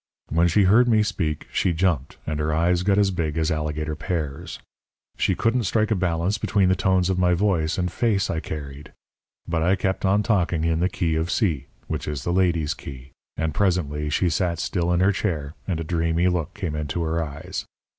When 0.29 0.47
she 0.47 0.63
heard 0.63 0.87
me 0.87 1.03
speak 1.03 1.47
she 1.53 1.73
jumped, 1.73 2.17
and 2.25 2.39
her 2.39 2.51
eyes 2.51 2.81
got 2.81 2.97
as 2.97 3.11
big 3.11 3.37
as 3.37 3.51
alligator 3.51 3.95
pears. 3.95 4.57
She 5.15 5.35
couldn't 5.35 5.65
strike 5.65 5.91
a 5.91 5.95
balance 5.95 6.39
between 6.39 6.69
the 6.69 6.75
tones 6.75 7.11
of 7.11 7.19
my 7.19 7.35
voice 7.35 7.77
and 7.77 7.91
face 7.91 8.27
I 8.27 8.39
carried. 8.39 8.93
But 9.47 9.61
I 9.61 9.75
kept 9.75 10.03
on 10.03 10.23
talking 10.23 10.63
in 10.63 10.79
the 10.79 10.89
key 10.89 11.13
of 11.13 11.29
C, 11.29 11.67
which 11.85 12.07
is 12.07 12.23
the 12.23 12.33
ladies' 12.33 12.73
key; 12.73 13.11
and 13.37 13.53
presently 13.53 14.09
she 14.09 14.27
sat 14.31 14.57
still 14.57 14.91
in 14.91 15.01
her 15.01 15.11
chair 15.11 15.53
and 15.67 15.79
a 15.79 15.83
dreamy 15.83 16.27
look 16.29 16.55
came 16.55 16.73
into 16.75 17.03
her 17.03 17.23
eyes. 17.23 17.67